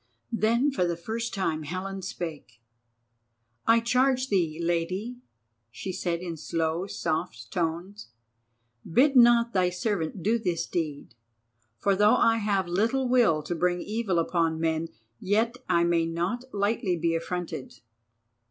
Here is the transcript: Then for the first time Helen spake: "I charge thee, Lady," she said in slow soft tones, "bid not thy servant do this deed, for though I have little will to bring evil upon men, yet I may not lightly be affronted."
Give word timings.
Then 0.33 0.71
for 0.71 0.83
the 0.83 0.97
first 0.97 1.31
time 1.31 1.61
Helen 1.61 2.01
spake: 2.01 2.59
"I 3.67 3.79
charge 3.79 4.29
thee, 4.29 4.59
Lady," 4.59 5.17
she 5.69 5.91
said 5.93 6.21
in 6.21 6.37
slow 6.37 6.87
soft 6.87 7.51
tones, 7.51 8.07
"bid 8.91 9.15
not 9.15 9.53
thy 9.53 9.69
servant 9.69 10.23
do 10.23 10.39
this 10.39 10.65
deed, 10.65 11.13
for 11.77 11.95
though 11.95 12.15
I 12.15 12.37
have 12.37 12.67
little 12.67 13.07
will 13.07 13.43
to 13.43 13.53
bring 13.53 13.79
evil 13.79 14.17
upon 14.17 14.59
men, 14.59 14.87
yet 15.19 15.57
I 15.69 15.83
may 15.83 16.07
not 16.07 16.45
lightly 16.51 16.97
be 16.97 17.13
affronted." 17.13 17.75